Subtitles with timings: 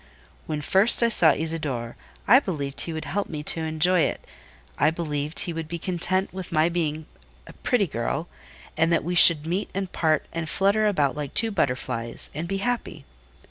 [0.47, 1.95] When first I saw Isidore,
[2.27, 4.25] I believed he would help me to enjoy it
[4.79, 7.05] I believed he would be content with my being
[7.45, 8.27] a pretty girl;
[8.75, 12.57] and that we should meet and part and flutter about like two butterflies, and be
[12.57, 13.05] happy.